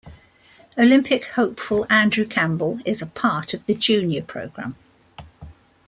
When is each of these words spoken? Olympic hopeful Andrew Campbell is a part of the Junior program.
Olympic 0.79 1.25
hopeful 1.25 1.85
Andrew 1.87 2.25
Campbell 2.25 2.79
is 2.87 3.03
a 3.03 3.05
part 3.05 3.53
of 3.53 3.63
the 3.67 3.75
Junior 3.75 4.23
program. 4.23 4.75